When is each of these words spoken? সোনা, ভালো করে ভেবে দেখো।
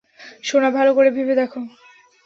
সোনা, 0.43 0.69
ভালো 0.77 0.91
করে 0.93 1.09
ভেবে 1.09 1.33
দেখো। 1.35 1.59